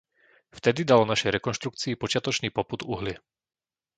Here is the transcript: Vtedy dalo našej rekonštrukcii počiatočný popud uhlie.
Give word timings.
Vtedy 0.57 0.81
dalo 0.89 1.03
našej 1.11 1.29
rekonštrukcii 1.37 1.93
počiatočný 2.03 2.47
popud 2.57 2.79
uhlie. 2.93 3.15